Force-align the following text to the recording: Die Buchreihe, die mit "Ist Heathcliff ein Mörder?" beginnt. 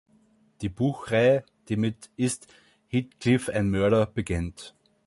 Die 0.61 0.69
Buchreihe, 0.69 1.43
die 1.69 1.75
mit 1.75 2.09
"Ist 2.15 2.47
Heathcliff 2.87 3.49
ein 3.49 3.69
Mörder?" 3.69 4.07
beginnt. 4.07 4.73